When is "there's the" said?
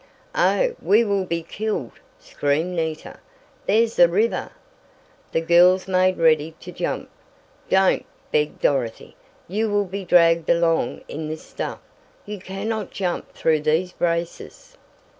3.67-4.09